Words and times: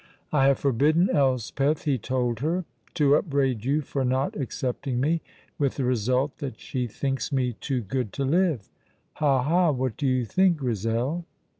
"I 0.33 0.47
have 0.47 0.57
forbidden 0.57 1.11
Elspeth," 1.15 1.83
he 1.83 1.99
told 1.99 2.39
her, 2.39 2.65
"to 2.95 3.15
upbraid 3.15 3.65
you 3.65 3.81
for 3.81 4.03
not 4.03 4.35
accepting 4.35 4.99
me, 4.99 5.21
with 5.59 5.75
the 5.75 5.83
result 5.83 6.39
that 6.39 6.59
she 6.59 6.87
thinks 6.87 7.31
me 7.31 7.53
too 7.61 7.81
good 7.81 8.11
to 8.13 8.25
live! 8.25 8.67
Ha, 9.17 9.43
ha! 9.43 9.69
what 9.69 9.97
do 9.97 10.07
you 10.07 10.25
think, 10.25 10.57
Grizel?" 10.57 11.25